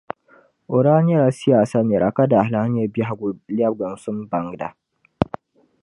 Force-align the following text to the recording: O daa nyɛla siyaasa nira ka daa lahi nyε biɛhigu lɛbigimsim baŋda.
O 0.75 0.77
daa 0.85 0.99
nyɛla 1.05 1.29
siyaasa 1.37 1.79
nira 1.85 2.07
ka 2.15 2.23
daa 2.31 2.45
lahi 2.53 2.67
nyε 2.73 2.91
biɛhigu 2.93 3.27
lɛbigimsim 3.57 4.17
baŋda. 4.29 4.67